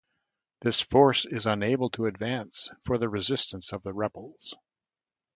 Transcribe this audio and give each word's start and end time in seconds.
This 0.61 0.81
force 0.81 1.25
is 1.27 1.45
unable 1.45 1.91
to 1.91 2.07
advance 2.07 2.71
for 2.85 2.97
the 2.97 3.07
resistance 3.07 3.71
of 3.71 3.83
the 3.83 3.93
rebels. 3.93 4.55